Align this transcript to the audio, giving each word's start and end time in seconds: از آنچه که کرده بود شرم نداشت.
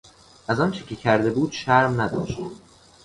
از 0.47 0.59
آنچه 0.59 0.83
که 0.83 0.95
کرده 0.95 1.31
بود 1.31 1.51
شرم 1.51 2.01
نداشت. 2.01 2.39